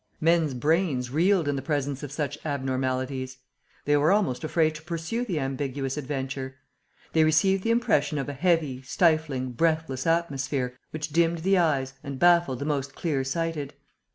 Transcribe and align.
Men's 0.19 0.55
brains 0.55 1.11
reeled 1.11 1.47
in 1.47 1.55
the 1.55 1.61
presence 1.61 2.01
of 2.01 2.11
such 2.11 2.43
abnormalities. 2.43 3.37
They 3.85 3.95
were 3.97 4.11
almost 4.11 4.43
afraid 4.43 4.73
to 4.73 4.81
pursue 4.81 5.23
the 5.25 5.39
ambiguous 5.39 5.95
adventure. 5.95 6.55
They 7.13 7.23
received 7.23 7.61
the 7.63 7.69
impression 7.69 8.17
of 8.17 8.27
a 8.27 8.33
heavy, 8.33 8.81
stifling, 8.81 9.51
breathless 9.51 10.07
atmosphere, 10.07 10.75
which 10.89 11.09
dimmed 11.13 11.43
the 11.43 11.59
eyes 11.59 11.93
and 12.03 12.17
baffled 12.17 12.57
the 12.57 12.65
most 12.65 12.95
clear 12.95 13.23
sighted. 13.23 13.75